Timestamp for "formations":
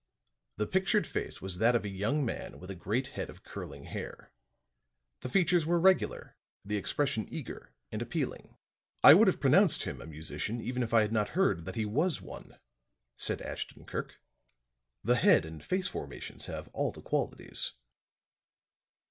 15.89-16.47